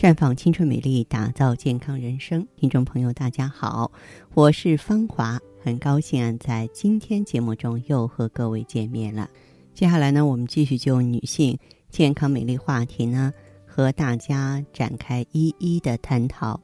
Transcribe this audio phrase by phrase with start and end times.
[0.00, 2.48] 绽放青春美丽，打造健康人生。
[2.56, 3.92] 听众朋友，大家好，
[4.32, 9.28] 我是芳华，很高兴，在今天节目中又和各位见面了。
[9.74, 11.58] 接下来呢，我们继续就女性
[11.90, 13.30] 健康美丽话题呢，
[13.66, 16.58] 和大家展开一一的探讨。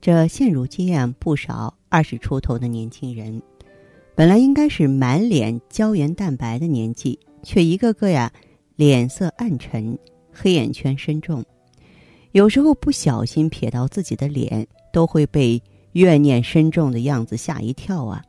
[0.00, 3.40] 这现如今啊，不少二十出头的年轻人，
[4.16, 8.32] 本来应该是满脸胶原蛋白的年纪，却一个个呀，
[8.74, 9.96] 脸色暗沉，
[10.32, 11.44] 黑眼圈深重。
[12.34, 18.20] 有时候不小心瞥到自己的脸，都会被怨念深重的样子吓一跳啊！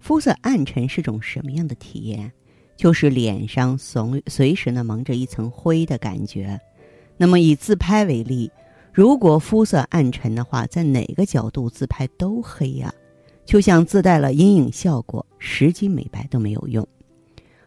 [0.00, 2.32] 肤色暗沉是种什么样的体验？
[2.76, 6.60] 就是脸上随随时呢蒙着一层灰的感觉。
[7.16, 8.50] 那么以自拍为例，
[8.92, 12.92] 如果肤色暗沉的话，在哪个角度自拍都黑呀，
[13.44, 16.84] 就像自带了阴影效果，十级美白都没有用。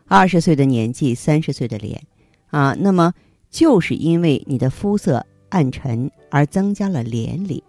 [0.08, 2.06] 二十岁的年纪，三十岁的脸，
[2.48, 3.14] 啊，那么
[3.50, 5.26] 就是因为你的肤色。
[5.54, 7.64] 暗沉而增加了脸里，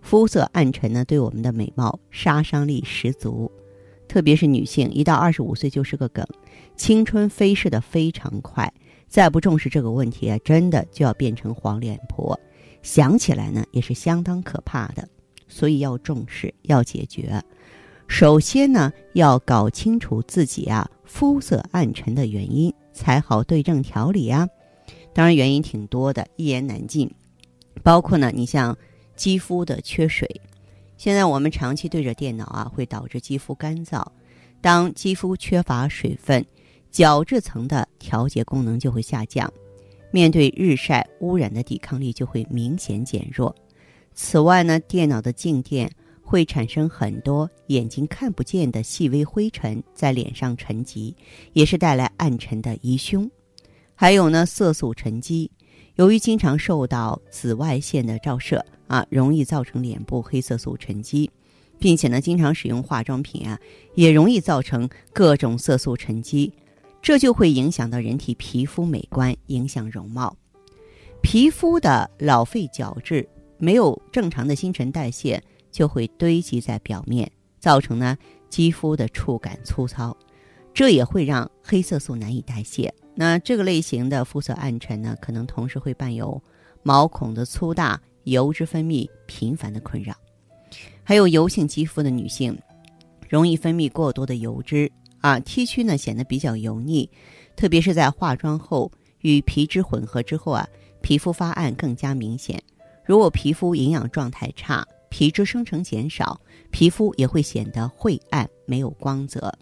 [0.00, 3.52] 肤色暗沉呢，对我们的美貌杀伤力十足。
[4.08, 6.26] 特别是女性，一到二十五岁就是个梗，
[6.74, 8.72] 青春飞逝的非常快，
[9.06, 12.40] 再不重视这个问题啊，真的就要变成黄脸婆。
[12.82, 15.06] 想起来呢，也是相当可怕的。
[15.46, 17.42] 所以要重视，要解决。
[18.06, 24.48] 首先呢，要搞清楚自己啊肤色暗沉的原因，才好对症调理啊。
[25.18, 27.10] 当然，原因挺多的，一言难尽。
[27.82, 28.78] 包括呢，你像
[29.16, 30.40] 肌肤的缺水，
[30.96, 34.06] 现在我们长期对着电脑啊，会导致肌肤干燥。
[34.60, 36.46] 当肌肤缺乏水分，
[36.92, 39.52] 角质层的调节功能就会下降，
[40.12, 43.52] 面对日晒污染的抵抗力就会明显减弱。
[44.14, 45.90] 此外呢，电脑的静电
[46.22, 51.16] 会产生很多眼睛看不见的细微灰尘在脸上沉积，
[51.54, 53.28] 也是带来暗沉的疑凶。
[54.00, 55.50] 还有呢，色素沉积。
[55.96, 61.28] 由于经常受到紫外线的照射啊，容易造成脸部黑色素沉积，
[61.80, 63.58] 并且呢，经常使用化妆品啊，
[63.96, 66.52] 也容易造成各种色素沉积，
[67.02, 70.36] 这就会影响到人体皮肤美观，影响容貌。
[71.20, 73.28] 皮肤的老废角质
[73.58, 77.28] 没有正常的新陈代谢，就会堆积在表面，
[77.58, 78.16] 造成呢
[78.48, 80.16] 肌肤的触感粗糙，
[80.72, 82.94] 这也会让黑色素难以代谢。
[83.20, 86.40] 那这个类型的肤色暗沉呢，可能同时会伴有
[86.84, 90.14] 毛孔的粗大、油脂分泌频繁的困扰，
[91.02, 92.56] 还有油性肌肤的女性，
[93.28, 94.88] 容易分泌过多的油脂
[95.20, 97.10] 啊，T 区呢显得比较油腻，
[97.56, 98.88] 特别是在化妆后
[99.22, 100.64] 与皮脂混合之后啊，
[101.02, 102.62] 皮肤发暗更加明显。
[103.04, 106.40] 如果皮肤营养状态差，皮脂生成减少，
[106.70, 109.52] 皮肤也会显得晦暗、没有光泽。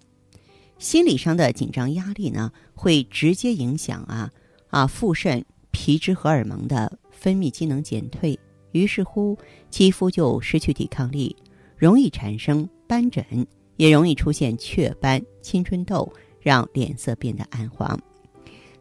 [0.79, 4.31] 心理上的紧张压力呢，会直接影响啊
[4.69, 8.39] 啊副肾皮质荷尔蒙的分泌机能减退，
[8.73, 9.37] 于是乎
[9.71, 11.35] 肌肤就失去抵抗力，
[11.77, 17.99] 容易产生斑疹，也容易出现雀斑、青春痘，让脸色变得暗黄。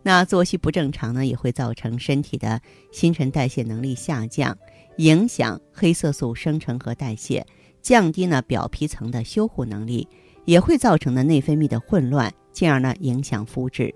[0.04, 2.62] 那作息不正常呢，也会造成身体的
[2.92, 4.56] 新陈代谢能力下降，
[4.98, 7.46] 影响黑色素生成和代谢，
[7.82, 10.08] 降低呢表皮层的修护能力。
[10.46, 13.94] 也会造成的内分泌的混乱，进而呢影响肤质。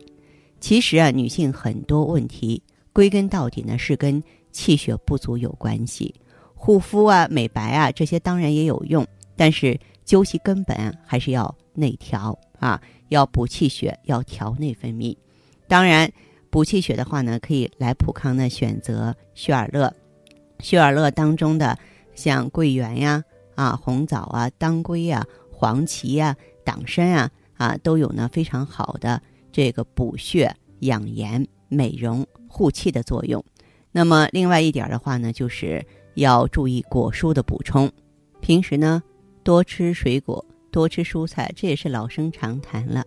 [0.59, 2.61] 其实啊，女性很多问题
[2.91, 4.21] 归根到底呢是跟
[4.51, 6.13] 气血不足有关系。
[6.53, 9.07] 护肤啊、美白啊这些当然也有用，
[9.38, 15.15] 但是究其根本还是要内调啊，要补气血，要调内分泌。
[15.67, 16.11] 当然，
[16.49, 19.93] 补气血的话呢，可以来普康呢选择血尔乐。
[20.59, 21.77] 血尔乐当中的
[22.13, 23.23] 像桂圆呀、
[23.55, 25.25] 啊红枣啊、当归呀。
[25.59, 29.21] 黄芪呀、党参啊啊都有呢非常好的
[29.51, 33.43] 这个补血、养颜、美容、护气的作用。
[33.91, 37.91] 那么另外一点的话呢，就是要注意果蔬的补充。
[38.39, 39.03] 平时呢
[39.43, 43.03] 多吃水果，多吃蔬菜，这也是老生常谈了。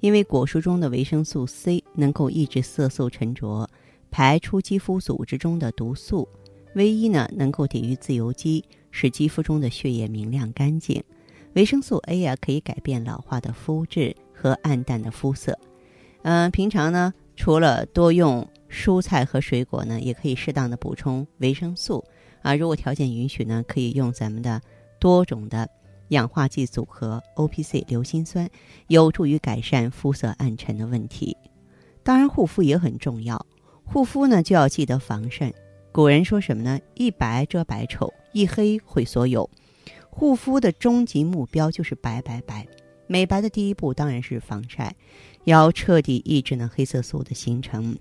[0.00, 3.68] 因为果蔬中的维生素 C 能够抑制色素沉着，
[4.10, 6.26] 排出肌肤组织中的毒素。
[6.74, 11.04] 唯一呢能够抵御自由基，使肌肤中的血液明亮干净。
[11.54, 15.58] 维生素 A 啊，可以改变老化的肤质和暗淡的肤色。
[16.22, 22.02] 嗯，平常呢，除了多用蔬菜和水果呢，也可以适当的补充维生素
[22.42, 22.54] 啊。
[22.54, 24.60] 如果条件允许呢，可以用咱们的
[24.98, 25.68] 多种的
[26.08, 28.48] 氧化剂组合 O P C 硫辛酸，
[28.86, 31.36] 有助于改善肤色暗沉的问题。
[32.02, 33.44] 当然，护肤也很重要。
[33.84, 35.52] 护肤呢，就要记得防晒。
[35.90, 36.80] 古人说什么呢？
[36.94, 39.48] 一白遮百丑，一黑毁所有。
[40.14, 42.66] 护肤的终极目标就是白白白，
[43.06, 44.94] 美白的第一步当然是防晒，
[45.44, 47.96] 要彻底抑制呢黑色素的形成。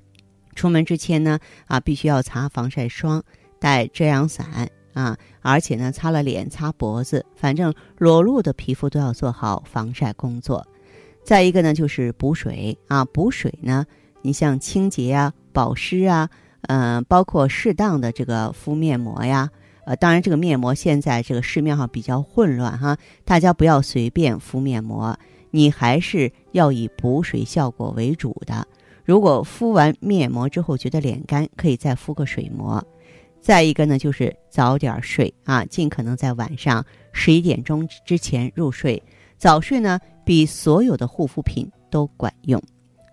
[0.54, 3.24] 出门之前呢，啊，必须要擦防晒霜，
[3.60, 10.68] 带遮阳伞啊，而且呢，擦了脸、擦脖子，反正裸露的皮肤都要做好防晒工作。
[11.24, 13.86] 再一个呢，就是补水啊，补水呢，
[14.22, 16.30] 你像清洁啊、保湿啊，
[16.64, 19.50] 嗯，包括适当的这个敷面膜呀。
[19.96, 25.18] 当然，这个面膜现在这个市面上比较混乱哈，大家不要随便敷面膜，
[25.50, 28.68] 你还是要以补水效果为主的。
[29.04, 32.84] 如果敷完面膜之后觉得脸干，可以再敷个水膜。
[33.42, 39.02] 再一个呢，就是早点睡啊，尽可能在晚上十一点钟之前入睡。
[39.38, 42.62] 早睡呢，比所有的护肤品都管用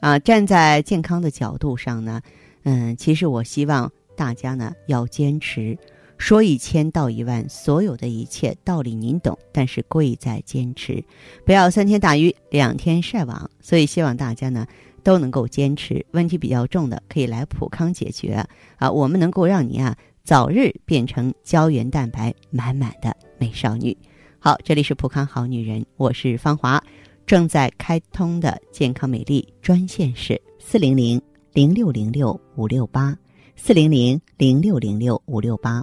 [0.01, 0.19] 啊。
[0.19, 2.21] 站在健康的角度上呢，
[2.65, 5.77] 嗯，其实我希望大家呢要坚持。
[6.19, 11.03] 说一千道一万，所有的一切道理您懂，但是贵在坚持。
[11.47, 14.67] 不要三天打鱼两天晒网，所以希望大家呢
[15.03, 16.05] 都能够坚持。
[16.11, 18.45] 问题比较重的可以来普康解决
[18.77, 23.97] 啊，我们能够让你啊早日变成胶原蛋白满满的美少女。
[24.41, 26.83] 好，这里是普康好女人，我是芳华，
[27.27, 31.23] 正在开通的健康美丽专线是四零零
[31.53, 33.17] 零六零六五六八
[33.57, 35.83] 四零零零六零六五六八。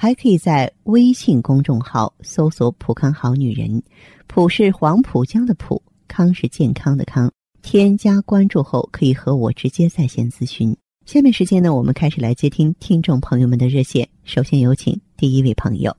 [0.00, 3.82] 还可以在微信公众号搜索“普康好女人”，
[4.28, 7.28] 普是黄浦江的浦，康是健康的康。
[7.62, 10.76] 添加关注后，可以和我直接在线咨询。
[11.04, 14.08] 下面时间呢，我们开始来接听听众朋友们的热线。
[14.22, 15.96] 首先有请第一位朋友。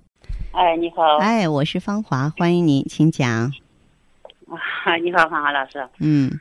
[0.52, 1.18] 哎，你好。
[1.20, 3.30] 哎，我是芳华，欢迎您，请讲。
[4.48, 5.86] 啊，你好，芳华老师。
[6.00, 6.32] 嗯。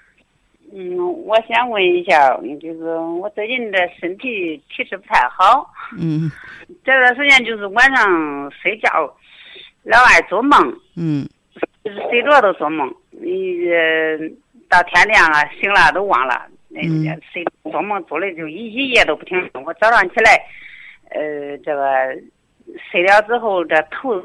[0.71, 5.71] 嗯，我想问一下，就是我最近的身体体质不太好。
[5.99, 6.31] 嗯。
[6.85, 8.89] 这段时间就是晚上睡觉
[9.83, 10.81] 老爱做梦。
[10.97, 11.27] 嗯。
[11.83, 13.65] 就是睡着都做梦，你
[14.69, 16.47] 到天亮了醒了都忘了。
[16.69, 16.83] 那
[17.33, 19.51] 睡做梦做的就一一夜都不停。
[19.55, 20.39] 我早上起来，
[21.11, 21.83] 呃，这个
[22.91, 24.23] 睡了之后这头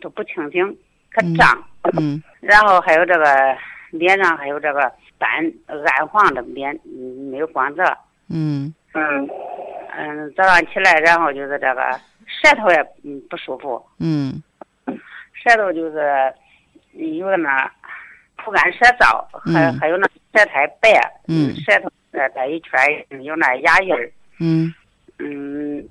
[0.00, 0.76] 都不清醒，
[1.10, 1.64] 可胀。
[1.96, 2.20] 嗯。
[2.40, 3.56] 然后还有这个
[3.92, 4.90] 脸上还有这个。
[5.20, 7.84] 斑暗黄的脸，嗯，没有光泽。
[8.30, 9.28] 嗯嗯
[9.96, 13.84] 嗯，早上起来，然后就是这个舌头也嗯不舒服。
[13.98, 14.42] 嗯，
[15.34, 16.32] 舌头就是
[16.92, 17.70] 有那
[18.42, 19.22] 口干舌燥，
[19.52, 20.88] 还还有那舌苔白。
[21.28, 22.80] 嗯，舌头呃带一圈
[23.22, 24.10] 有那牙印儿。
[24.40, 24.72] 嗯
[25.18, 25.86] 嗯，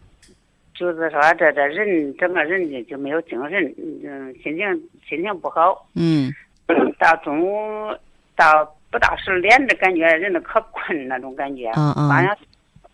[0.74, 5.88] 就是说这这人整个人就就没有精神，嗯，心情心情不好。
[5.93, 6.31] 嗯，
[6.98, 7.95] 到中午
[8.36, 8.75] 到。
[8.91, 11.69] 不大十点的感觉，人都可困那种感觉。
[11.75, 12.10] 嗯嗯。
[12.10, 12.38] 晚上，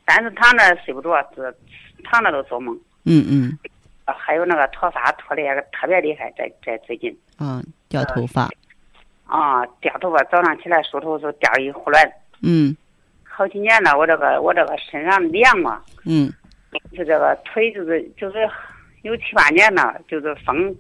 [0.06, 1.56] 但是躺那睡不着，是
[2.04, 2.76] 躺着都做梦。
[3.06, 3.58] 嗯嗯。
[4.06, 7.18] 还有那个脱发脱的也特别厉害，在在最近。
[7.40, 8.50] 嗯，掉头发。
[9.26, 10.24] 啊，掉头发！
[10.26, 12.12] 早上起来梳头就掉一胡乱。
[12.42, 12.76] 嗯。
[13.24, 15.82] 好几年了，我这个我这个身上凉嘛。
[16.06, 16.32] 嗯。
[16.92, 18.48] 就这个腿就是就是
[19.02, 20.76] 有七八年了，就是风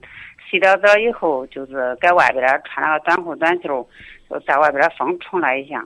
[0.55, 3.88] 洗了澡以后，就是在外边穿了个短裤短袖。
[4.27, 5.85] 就在外边风冲了一下，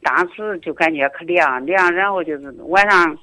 [0.00, 3.18] 当时就感觉可凉凉，然后就是晚上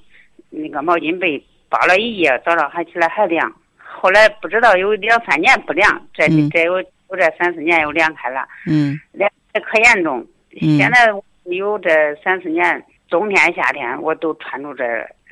[0.49, 3.49] 那个毛巾被包了一夜，早上还起来还凉。
[3.77, 8.45] 后来不知道有两三年不凉，这这有有这三四年又凉开了。
[8.67, 8.99] 嗯。
[9.13, 10.19] 凉的可严重。
[10.61, 10.77] 嗯。
[10.77, 11.07] 现在
[11.45, 14.83] 有这三四年，冬天夏天我都穿着这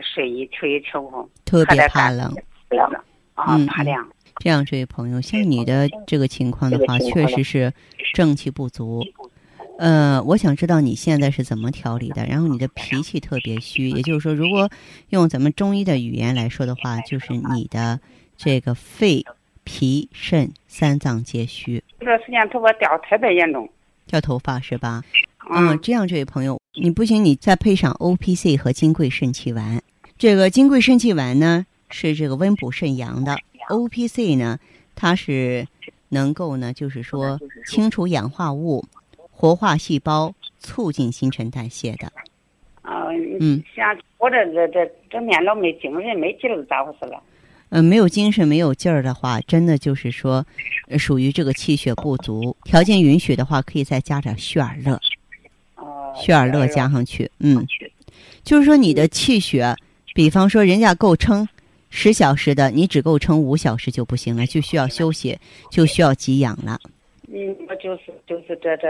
[0.01, 1.29] 睡衣秋衣秋裤。
[1.45, 2.33] 特别怕冷。
[2.69, 2.89] 凉
[3.35, 4.07] 啊，怕凉。
[4.39, 7.73] 这样，这位朋友，像你的这个情况的话，确实是
[8.13, 9.03] 正气不足。
[9.77, 12.25] 呃，我想知道你现在是怎么调理的？
[12.25, 14.69] 然后你的脾气特别虚，也就是说，如果
[15.09, 17.99] 用咱们中医的语言来说的话，就是你的
[18.37, 19.25] 这个肺、
[19.63, 21.83] 脾、肾三脏皆虚。
[21.99, 23.69] 这段时间头发掉特别严重，
[24.07, 25.03] 掉头发是吧？
[25.51, 29.81] 嗯，这样，这位朋友，你不行，你再配上 O P C 和金匮肾气丸。
[30.17, 33.37] 这个金匮肾气丸呢，是这个温补肾阳的。
[33.69, 34.59] O P C 呢，
[34.95, 35.67] 它是
[36.09, 38.83] 能够呢，就是说清除氧化物、
[39.31, 42.11] 活化细胞、促进新陈代谢的。
[42.81, 43.05] 啊，
[43.39, 47.21] 嗯，像我这这这这面老没精神、没劲儿，咋回事了？
[47.69, 50.43] 嗯，没有精神、没有劲儿的话，真的就是说，
[50.97, 52.57] 属于这个气血不足。
[52.63, 54.99] 条件允许的话，可以再加点血尔乐。
[55.75, 57.63] 哦，血尔乐加上去，嗯，
[58.43, 59.75] 就是说你的气血，
[60.15, 61.47] 比方说人家够撑。
[61.89, 65.37] 十小时的，你只够撑五小时就不行了，就需要休息，
[65.71, 66.79] 就需要给养了。
[67.31, 68.87] 嗯，我就是就是这这，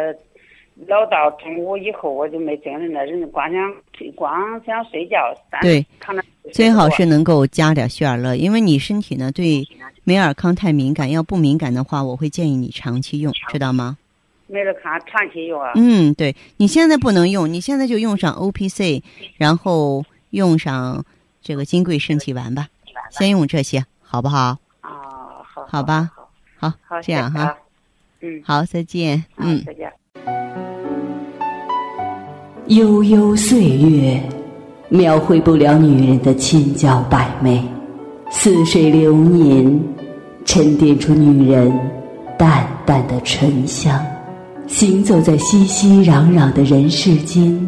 [0.88, 3.74] 老到中午以后我就没精神了，人光想
[4.16, 5.18] 光想睡觉。
[5.62, 5.86] 对，
[6.54, 9.68] 最好是能够加点血尔乐，因为你身体呢对
[10.04, 13.98] 美尔康太敏感，要不敏感的话，我会建议你长期用，知道吗？
[14.48, 15.74] 美尔康长期用啊。
[15.76, 19.04] 嗯，对，你现在不能用，你现在就用上 O P C，
[19.38, 21.06] 然后用上
[21.42, 22.68] 这个金匮肾气丸吧。
[23.12, 24.58] 先用这些，好不好？
[24.82, 24.90] 啊，
[25.44, 26.10] 好，好吧，
[26.58, 27.56] 好，好，这样哈，
[28.22, 29.92] 嗯，好，再见，嗯，再见。
[32.68, 34.22] 悠悠岁月，
[34.90, 37.62] 描绘不了女人的千娇百媚；
[38.30, 39.82] 似水流年，
[40.46, 41.72] 沉淀出女人
[42.38, 44.00] 淡淡的醇香。
[44.68, 47.60] 行走在熙熙攘攘的人世间，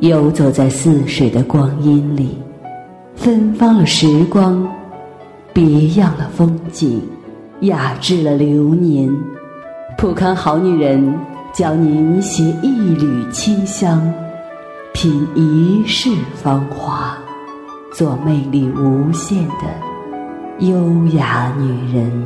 [0.00, 2.38] 游走在似水的光阴里，
[3.14, 4.66] 芬芳了时光。
[5.52, 7.02] 别样了风景，
[7.62, 9.08] 雅致了流年。
[9.96, 11.18] 普康好女人
[11.52, 14.12] 教您携一缕清香，
[14.94, 17.18] 品一世芳华，
[17.92, 19.64] 做魅力无限的
[20.60, 22.24] 优雅女人。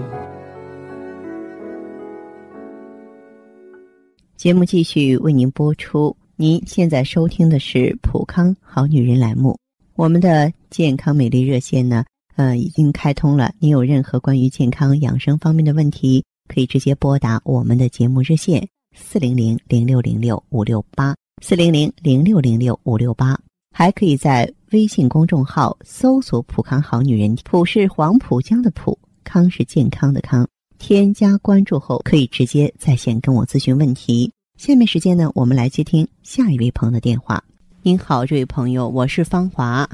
[4.37, 6.15] 节目继续为您播出。
[6.37, 9.57] 您现在收听的是普康好女人栏目，
[9.95, 12.05] 我们的健康美丽热线呢？
[12.37, 13.53] 呃，已经开通了。
[13.59, 23.39] 你有任何关于健康养生方面的问题，可以直接拨打我们的节目热线四零零零六零六五六八四零零零六零六五六八，
[23.75, 30.47] 还可以在微信公众号搜索“普康好女人”，普是黄浦江的浦，康是健康的康。
[30.79, 34.33] 添加关注后，可以直接在线跟我咨询问题。
[34.59, 37.43] 下面时间呢，我们来接听下一位朋友的电话。
[37.83, 39.89] 您好，这位朋友，我是芳华。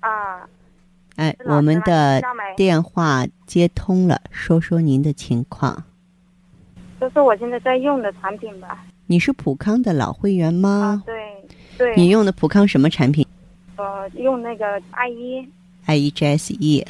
[0.00, 0.48] 啊。
[1.18, 2.22] 哎，我们的
[2.56, 5.82] 电话接通了，说说您的情况。
[7.00, 8.86] 就是我现在在用的产品吧。
[9.08, 11.02] 你是普康的老会员吗？
[11.02, 11.16] 啊，对，
[11.76, 11.96] 对。
[11.96, 13.26] 你用的普康什么产品？
[13.74, 15.48] 呃，用那个 I 一。
[15.86, 16.86] I 一 G S E。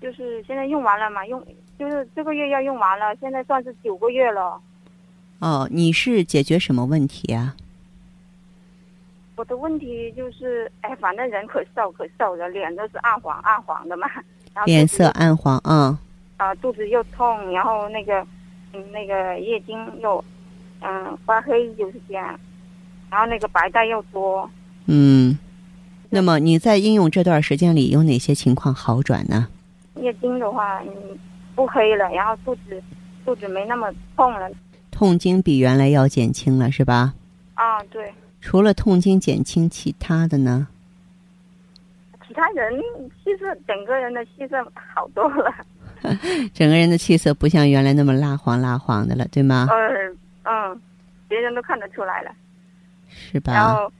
[0.00, 1.26] 就是现在用完了嘛？
[1.26, 1.44] 用
[1.76, 4.60] 就是这个月要用完了，现在算是九个月了。
[5.40, 7.56] 哦，你是解决什么问题啊？
[9.40, 14.06] 我的问题就是，哎，反正人可瘦可瘦的，脸都是暗黄暗黄的嘛。
[14.66, 15.98] 脸色暗黄啊。
[16.36, 18.20] 啊，肚子又痛，然后那个，
[18.74, 20.22] 嗯，那个月经又，
[20.82, 22.38] 嗯，发黑就是这样，
[23.10, 24.46] 然后那个白带又多。
[24.84, 25.38] 嗯，
[26.10, 29.48] 那么你在应用这段时间里有哪些情况好转呢？
[29.94, 31.18] 月经的话，嗯，
[31.54, 32.82] 不黑了，然后肚子，
[33.24, 34.50] 肚子没那么痛了。
[34.90, 37.14] 痛经比原来要减轻了，是吧？
[37.54, 38.12] 啊，对。
[38.40, 40.66] 除了痛经减轻，其他的呢？
[42.26, 42.80] 其他人
[43.24, 44.56] 气色，整个人的气色
[44.94, 45.52] 好多了。
[46.54, 49.68] 整个人的气色不像原来那么蜡黄蜡黄的了，对吗？
[49.70, 50.82] 嗯嗯，
[51.28, 52.30] 别人都看得出来了。
[53.08, 53.52] 是吧？
[53.52, 53.92] 然后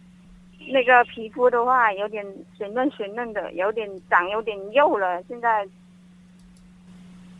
[0.72, 2.24] 那个皮肤的话，有点
[2.56, 5.22] 水嫩水嫩的，有点长，有点肉了。
[5.28, 5.68] 现在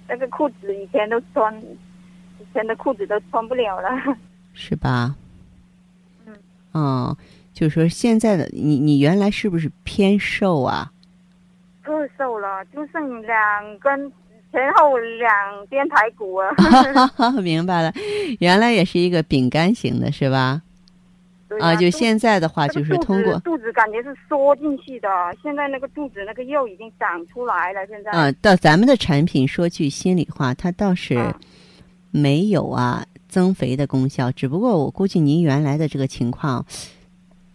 [0.09, 3.89] 那个裤子以前都穿，以前的裤子都穿不了了。
[4.53, 5.15] 是吧？
[6.73, 7.17] 哦，
[7.53, 10.91] 就是说现在的你，你原来是不是偏瘦啊？
[11.83, 14.13] 更瘦了，就剩两根
[14.53, 16.49] 前后两边排骨啊。
[17.43, 17.93] 明白了，
[18.39, 20.63] 原来也是一个饼干型的，是吧？
[21.59, 25.09] 啊，就现在的话，就是通过肚子感觉是缩进去的，
[25.43, 27.85] 现在那个肚子那个肉已经长出来了。
[27.89, 31.17] 现在啊，到咱们的产品，说句心里话，它倒是
[32.11, 33.05] 没有啊。
[33.29, 36.67] 增肥的功效，只不过我估计您原来的这个情况，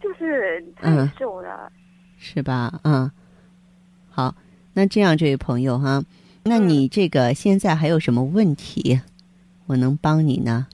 [0.00, 1.70] 就是太瘦了，
[2.16, 2.80] 是吧？
[2.82, 3.10] 嗯，
[4.08, 4.34] 好，
[4.72, 6.02] 那这样这位朋友哈，
[6.44, 8.98] 那你这个现在还有什么问题，
[9.66, 10.66] 我能帮你呢？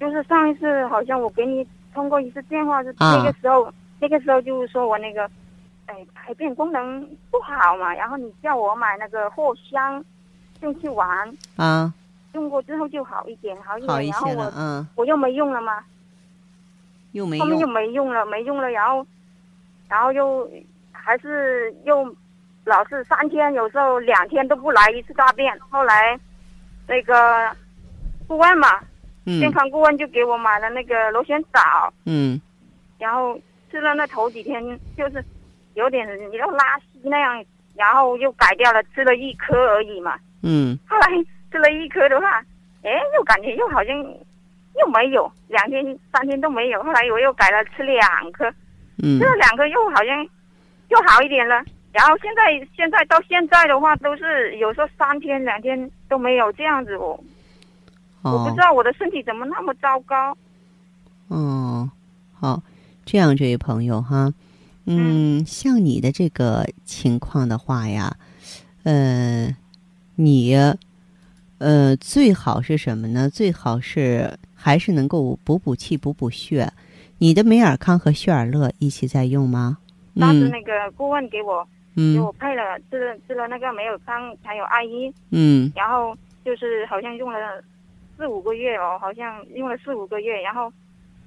[0.00, 1.64] 就是上一次好像我给你
[1.94, 5.30] 通过一次电话，是啊那个时候，那个时候就是说我那个，
[5.86, 7.00] 哎，排便功能
[7.30, 10.04] 不好嘛，然后你叫我买那个藿香
[10.60, 11.08] 进去玩，
[11.54, 11.94] 啊，
[12.32, 15.82] 用过之后就好一点，好一点，好一些了，然后我嗯，我又没用了嘛，
[17.12, 19.06] 又没后面又，没用了，没用了，然后，
[19.88, 20.48] 然后又
[20.92, 22.14] 还是又
[22.64, 25.58] 老是三天，有时候两天都不来一次大便。
[25.70, 26.18] 后来
[26.86, 27.50] 那个
[28.26, 28.78] 顾问嘛，
[29.24, 32.40] 健嗯康顾问就给我买了那个螺旋藻，嗯。
[32.98, 33.38] 然后
[33.70, 34.62] 吃了那头几天
[34.96, 35.24] 就是
[35.74, 37.44] 有点要拉稀那样，
[37.74, 40.18] 然后又改掉了，吃了一颗而已嘛。
[40.42, 40.78] 嗯。
[40.86, 41.06] 后来
[41.50, 42.42] 吃了一颗的话，
[42.82, 46.82] 哎，又感觉又好像又没有，两天三天都没有。
[46.82, 48.00] 后来我又改了吃两
[48.32, 48.48] 颗，
[49.02, 50.22] 嗯吃了两颗又好像
[50.88, 51.62] 又好一点了。
[51.90, 57.18] 然后现在现在到现在的话，都是有时候三天两天都没有这样子我
[58.22, 60.36] 我不哦知道我的身体怎么那么糟糕。
[61.28, 61.90] 哦，
[62.34, 62.62] 好，
[63.04, 64.32] 这样这位朋友哈，
[64.86, 68.16] 嗯，像你的这个情况的话呀，
[68.84, 69.56] 呃，
[70.14, 70.54] 你
[71.58, 73.28] 呃最好是什么呢？
[73.28, 76.70] 最好是还是能够补补气、补补血。
[77.18, 79.78] 你的美尔康和血尔乐一起在用吗？
[80.14, 87.38] 嗯当时那个顾问给我给我嗯配了吃了吃了那个美尔康还有艾依，嗯然后就是好像用了
[88.16, 90.72] 四五个月哦，好像用了四五个月，然后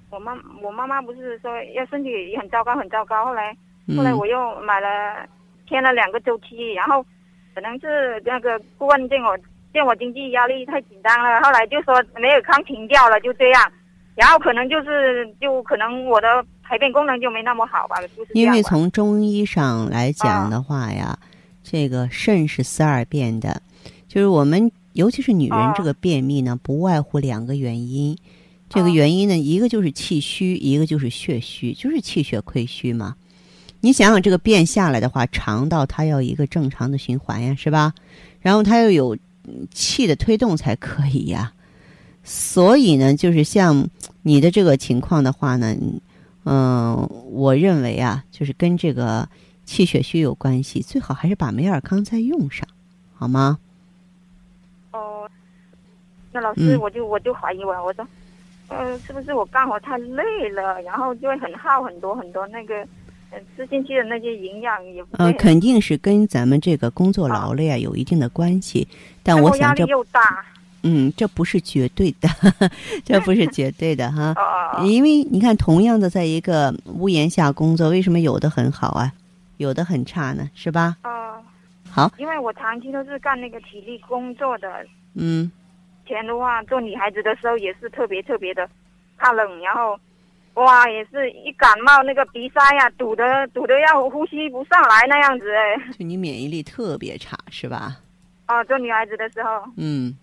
[0.10, 3.56] 我妈我妈妈不是说要身体也很糟糕很糟糕，后来
[3.96, 5.26] 后来嗯我又买了
[5.68, 7.06] 添了两个周期，然后
[7.56, 9.38] 可能是那个顾问见我
[9.74, 13.72] 见我经济压力太紧张了，后来就说没有康停掉了，就这样，
[14.16, 16.28] 然后可能就是就可能我的
[16.64, 18.62] 排便功能就没那么好吧，就是这因为。
[18.64, 21.18] 从中医上来啊讲的话呀，
[21.64, 23.62] 这个肾是四二便的，
[24.08, 28.18] 就是我们尤其是女人哦这个便秘呢，不外乎两个原因。
[28.70, 33.16] 这个哦原因呢，一个就是气虚，一个就是血虚，就是气血亏虚嘛。
[33.82, 37.94] 你想想，这个便下来的话，肠道它要一个正常的循环呀，是吧？
[38.40, 39.20] 然后它又有嗯
[39.72, 41.54] 气的推动才可以呀。
[42.24, 43.90] 所以呢，就是像
[44.22, 45.76] 你的这个情况的话呢，
[46.44, 49.28] 嗯、我认为啊，就是跟这个
[49.66, 52.68] 气血虚有关系，最好还是把梅尔康再用上，
[53.14, 53.58] 好吗？
[54.92, 55.30] 哦，
[56.32, 58.08] 那老师，嗯我就我就怀疑我，我说，
[58.68, 62.88] 呃，是不是我干活太累了，然后就会很耗很多很多那个，呃，
[63.56, 68.88] 吃进去的那些营养也不呃，肯定是跟咱们这个工作劳累啊有一定的关系，
[69.24, 70.46] 但我想这力又大，
[70.84, 72.28] 嗯，这不是绝对的，
[73.06, 74.34] 这不是绝对的哈。
[74.76, 79.12] 哦，因为你看，同样的在一个屋檐下工作，为什么有的很好啊，
[79.58, 80.50] 有的很差呢？
[80.54, 80.98] 是吧？
[81.04, 81.42] 哦，
[81.90, 85.52] 好，因为我长期都是干那个体力工作的，嗯
[86.06, 88.68] 以前的话做女孩子的时候也是特别特别的
[89.18, 89.98] 怕冷，然后。
[90.56, 95.94] 哇，也是一感冒，那个鼻塞呀、堵得堵得要呼吸不上来那样子哎。
[95.98, 97.98] 就你免疫力特别差，是吧？
[98.48, 100.16] 哦，做女孩子的时候，嗯，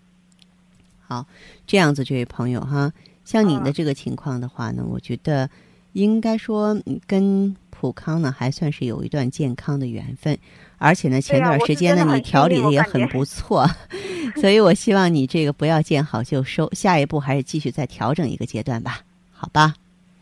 [1.07, 1.25] 好，
[1.67, 2.93] 这样子，这位朋友哈，
[3.25, 5.49] 像你的嗯这个情况的话呢，我觉得
[5.95, 10.37] 应该说嗯跟普康呢还算是有一段健康的缘分，
[10.77, 13.67] 而且呢，前段时间呢、你调理的也很不错，
[14.37, 19.01] 所以我希望你这个不要见好就收，下一步还是继续再调整一个阶段吧，
[19.33, 19.73] 好吧？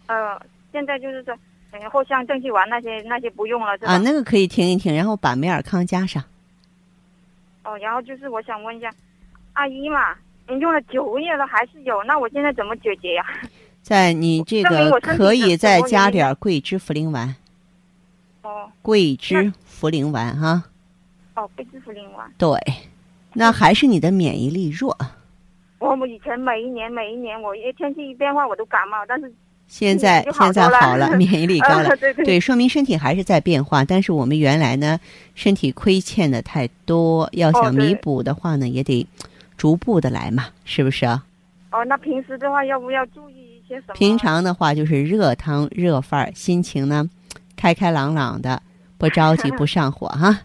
[0.07, 0.41] 呃，
[0.73, 1.37] 现在就是说，
[1.73, 3.93] 嗯，藿香正气丸那些那些不用了是吧？
[3.93, 6.23] 啊，那个可以停一停，然后把美尔康加上。
[7.65, 8.91] 哦，然后就是我想问一下，
[9.55, 10.15] 阿姨嘛，
[10.49, 13.25] 你用了九个月了还是有，那我现在怎么解决呀？
[13.83, 17.35] 在你这个可以再加点儿桂枝茯苓丸，
[18.43, 20.65] 哦桂枝茯苓丸哈。
[21.35, 22.33] 哦，桂枝茯苓丸。
[22.39, 22.59] 对，
[23.35, 24.97] 那还是你的免疫力弱。
[25.79, 29.33] 我们以前每一年每一年，我一天气一变化我都感冒，但是
[29.69, 33.85] 现在现在好了， 免疫力高了呃，对对对，说明身体还是在变化。
[33.85, 34.99] 但是我们原来呢，
[35.35, 39.07] 身体亏欠的太多，要想弥补的话呢，也得
[39.57, 41.25] 逐步的来嘛，是不是啊？
[41.73, 43.95] 哦，那平时的话要不要注意一些什么？
[43.95, 47.09] 平常的话就是热汤热饭儿，心情呢
[47.57, 48.63] 开开朗朗的，
[48.97, 50.39] 不着急 不上火哈。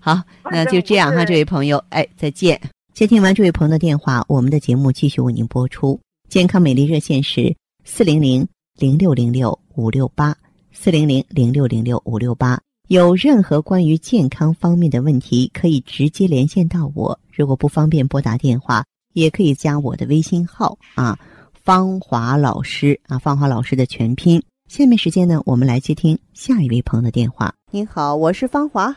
[0.00, 2.60] 好，那就这样哈，这位朋友，哎，再见。
[2.92, 5.98] 接听完这位朋友的电话，我们的节目继续为您播出。
[6.28, 10.34] 健康美丽热线是四零零零六零六五六八
[10.72, 12.58] 四零零零六零六五六八。
[12.88, 17.16] 有任何关于健康方面的问题，可以直接连线到我。
[17.32, 21.16] 如果不方便拨打电话，也可以加我的微信号啊，
[21.52, 24.42] 芳华老师啊，芳华老师的全拼。
[24.68, 27.54] 下面时间呢，我们来接听下一位朋友的电话。
[27.70, 28.94] 您好，我是芳华。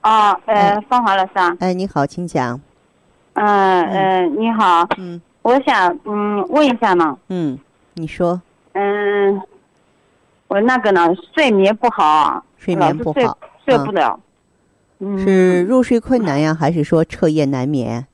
[0.00, 2.60] 啊，呃，芳华老师啊，哎，你好，请讲。
[3.32, 7.58] 嗯呃，你好，嗯我想嗯问一下呢，嗯，
[7.94, 8.40] 你说
[8.78, 9.40] 嗯，
[10.48, 14.20] 我那个呢，睡眠不好，睡眠不好，睡不了，
[14.98, 18.06] 嗯，是入睡困难呀，还是说彻夜难眠？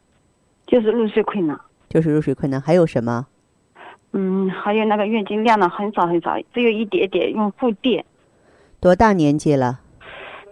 [0.65, 3.27] 就是入睡困难，就是入睡困难，还有什么？
[4.13, 8.05] 嗯，还有那个月经量呢很少很少，只有一点点，用护垫，
[8.79, 9.81] 多大年纪了？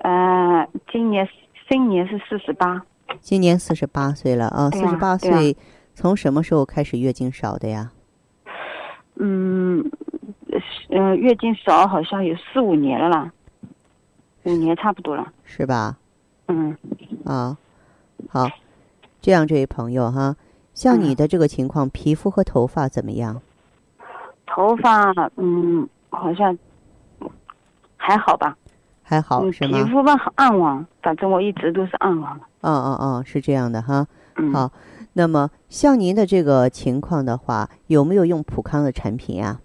[0.00, 1.28] 呃，今年
[1.68, 2.82] 今年是四十八，
[3.20, 5.56] 今年四十八岁了啊，四十八岁，
[5.94, 7.92] 从什么时候开始月经少的呀？
[9.22, 9.84] 嗯，
[10.88, 13.30] 呃，月经少好像有四五年了啦，
[14.44, 15.98] 五年差不多了，是吧？
[16.48, 16.74] 嗯
[17.26, 17.56] 啊，
[18.30, 18.48] 好，
[19.20, 20.34] 这样，这位朋友哈，
[20.72, 23.40] 像嗯你的这个情况，皮肤和头发怎么样？
[24.46, 26.56] 头发嗯好像
[27.98, 28.56] 还好吧，
[29.02, 29.86] 还好嗯，皮是吗？
[29.92, 32.40] 肤吧暗黄，反正我一直都是暗黄。
[32.62, 34.06] 嗯嗯嗯，是这样的哈。
[34.36, 34.72] 嗯，好，
[35.12, 39.60] 那么像您的这个情况的话，有没有用普康的产品啊？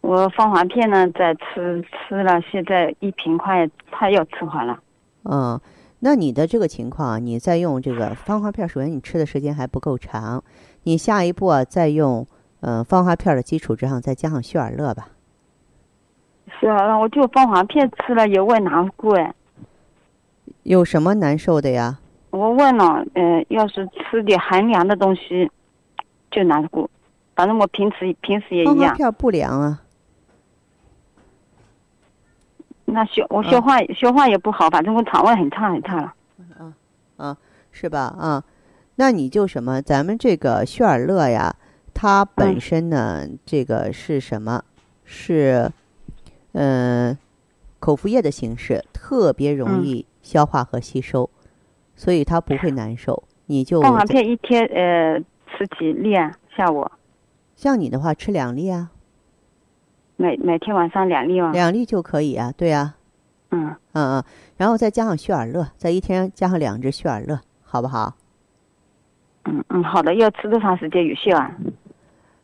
[0.00, 4.80] 我芳华片呢在吃，吃了现在一瓶快快要吃完了。
[5.24, 5.60] 嗯，
[6.00, 10.42] 那你的这个情况啊，你再用这个芳华片，首先你吃的时间还不够长，
[10.82, 12.26] 你下一步啊，再用
[12.60, 15.08] 嗯芳华片的基础之上，再加上血尔乐吧。
[16.60, 19.34] 是啊，我就芳华片吃了也胃难过哎。
[20.64, 22.00] 有什么难受的呀？
[22.32, 25.48] 我问了，呃，要是吃点寒凉的东西
[26.30, 26.90] 就难过，
[27.36, 28.76] 反正我平时平时也一样。
[28.76, 29.82] 芳华片不凉啊。
[32.86, 36.14] 那消我消化、消化也不好，反正我肠胃很差很差了。
[37.70, 38.00] 是吧？
[38.18, 38.42] 啊，
[38.96, 39.80] 那你就什么？
[39.80, 41.54] 咱们这个血尔乐呀，
[41.94, 44.62] 它本嗯身呢，这个是什么？
[45.04, 45.70] 是，
[46.52, 47.16] 嗯、
[47.78, 51.30] 口服液的形式，特别容嗯易消化和吸收，
[51.94, 53.22] 所以他不会难受。
[53.46, 56.32] 你就蛋黄片一天呃吃几粒啊？
[56.56, 56.86] 下午
[57.56, 58.90] 像你的话，吃两粒啊，
[60.16, 61.52] 每每天晚上两粒吗？
[61.52, 62.96] 两粒就可以啊，对啊，
[63.50, 64.24] 嗯嗯嗯，
[64.56, 68.16] 然后再加上血尔乐，再一天加上两支血尔乐，好不好？
[69.44, 70.14] 嗯嗯，好的。
[70.14, 71.56] 要吃多长时间有效啊？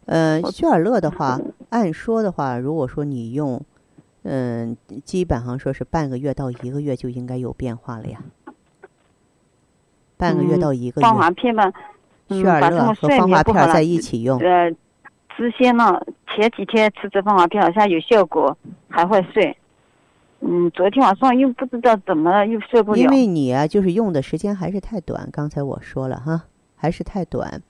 [0.07, 1.39] 呃，我血尔乐的话，
[1.71, 3.63] 按说的话，如果说你用，
[4.23, 8.23] 嗯、基本上说是半个月到一个月就应该有变化了呀。
[10.19, 11.73] 半个月嗯到一个月芳华月，片吧，
[12.29, 14.71] 嗯血尔反正我睡乐和芳华片在一起用，呃，
[15.37, 18.55] 之前呢，前几天吃这芳华片好像有效果，
[18.89, 19.57] 还会睡。
[20.41, 22.99] 嗯，昨天晚上又不知道怎么了又睡不了。
[22.99, 25.29] 因为你啊，就是用的时间还是太短。
[25.33, 26.45] 刚才我说了哈，
[26.77, 27.61] 还是太短，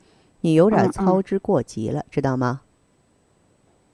[0.43, 2.61] 你有点嗯嗯操之过急了，知道吗？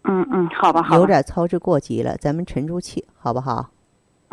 [0.03, 0.97] 嗯嗯，好吧好吧。
[0.97, 3.71] 有点操之过急了，咱们沉住气，好不好？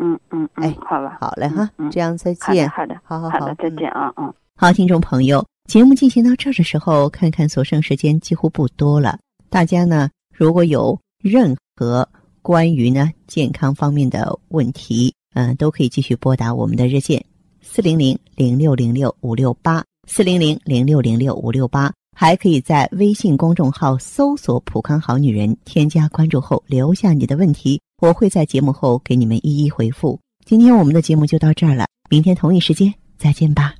[0.02, 1.16] 嗯嗯嗯，哎好了。
[1.20, 2.68] 好嘞哈，嗯嗯这样再见。
[2.68, 4.34] 好的好好好再嗯见啊嗯。
[4.56, 9.18] 好，听众朋友，节目进行到这儿的时候，看看所剩时间几乎不多了。
[9.48, 12.06] 大家呢，如果有任何
[12.42, 17.24] 关于呢健康方面的问题，嗯、都可以继续拨打我们的热线
[17.60, 30.18] 四零零零六零六五六八四零零零六零六五六八，还可以在微信公众号搜索“普康好女人”，添加关注后留下你的问题，我会在节目后给你们一一回复。
[30.44, 33.70] 今天我们的节目就到这儿了，明天同一时间再见吧。